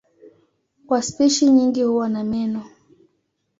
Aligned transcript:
Kwa 0.87 1.01
spishi 1.01 1.45
nyingi 1.45 1.83
huwa 1.83 2.09
na 2.09 2.23
meno. 2.23 2.63